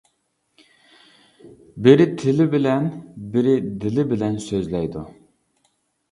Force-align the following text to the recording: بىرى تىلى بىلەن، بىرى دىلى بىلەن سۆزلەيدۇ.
بىرى 1.87 2.07
تىلى 2.21 2.47
بىلەن، 2.53 2.87
بىرى 3.35 3.53
دىلى 3.83 4.05
بىلەن 4.13 4.39
سۆزلەيدۇ. 4.47 5.05